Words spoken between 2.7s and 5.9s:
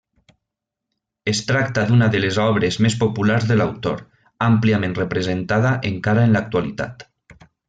més populars de l'autor, àmpliament representada